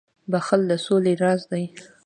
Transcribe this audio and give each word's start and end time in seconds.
•بخښل 0.31 0.61
د 0.69 0.71
سولي 0.85 1.13
راز 1.23 1.41
دی. 1.51 1.65